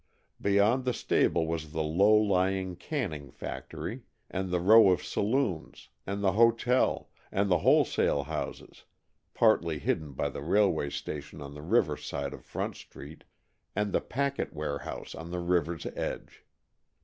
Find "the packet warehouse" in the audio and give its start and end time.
13.93-15.13